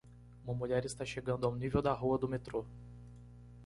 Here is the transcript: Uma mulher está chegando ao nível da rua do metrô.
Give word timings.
Uma 0.43 0.55
mulher 0.57 0.83
está 0.83 1.05
chegando 1.05 1.45
ao 1.45 1.55
nível 1.55 1.79
da 1.79 1.93
rua 1.93 2.17
do 2.17 2.27
metrô. 2.27 2.65